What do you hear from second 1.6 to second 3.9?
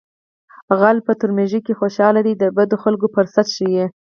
کې خوشحاله وي د بدو خلکو فرصت ښيي